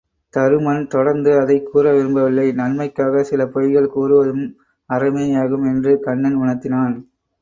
தருமன் 0.33 0.87
தொடர்ந்து 0.87 1.39
அதைக் 1.39 1.67
கூற 1.67 1.91
விரும்பவில்லை 1.91 2.51
நன்மைக்காகச் 2.51 3.29
சில 3.29 3.45
பொய்கள் 3.45 3.91
கூறுவதும் 3.95 4.43
அறமே 4.89 5.27
யாகும் 5.29 5.63
என்று 5.65 5.99
கண்ணன் 5.99 6.39
உணர்த்தினான். 6.39 6.97